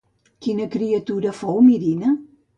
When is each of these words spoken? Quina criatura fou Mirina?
Quina 0.45 0.65
criatura 0.77 1.35
fou 1.43 1.61
Mirina? 1.69 2.17